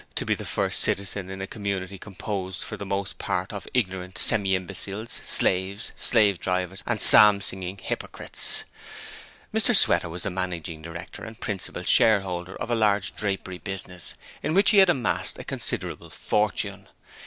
to 0.15 0.25
be 0.25 0.33
the 0.33 0.45
first 0.45 0.79
citizen 0.79 1.29
in 1.29 1.41
a 1.43 1.45
community 1.45 1.99
composed 1.99 2.63
for 2.63 2.75
the 2.75 2.87
most 2.87 3.19
part 3.19 3.53
of 3.53 3.67
ignorant 3.71 4.17
semi 4.17 4.55
imbeciles, 4.55 5.21
slaves, 5.23 5.91
slave 5.95 6.39
drivers 6.39 6.83
and 6.87 6.99
psalm 6.99 7.39
singing 7.39 7.77
hypocrites. 7.77 8.63
Mr 9.53 9.75
Sweater 9.77 10.09
was 10.09 10.23
the 10.23 10.31
managing 10.31 10.81
director 10.81 11.23
and 11.23 11.39
principal 11.39 11.83
shareholder 11.83 12.55
of 12.55 12.71
a 12.71 12.75
large 12.75 13.15
drapery 13.15 13.59
business 13.59 14.15
in 14.41 14.55
which 14.55 14.71
he 14.71 14.79
had 14.79 14.89
amassed 14.89 15.37
a 15.37 15.43
considerable 15.43 16.09
fortune. 16.09 16.87